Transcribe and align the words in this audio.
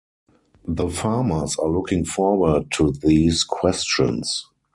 The 0.67 0.89
farmers 0.89 1.55
are 1.59 1.69
looking 1.69 2.05
forward 2.05 2.71
to 2.71 2.89
these 2.91 3.43
questions. 3.43 4.49